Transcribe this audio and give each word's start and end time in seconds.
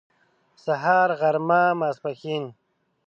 سهار 0.63 1.09
غرمه 1.19 1.63
ماسپښين 1.79 2.43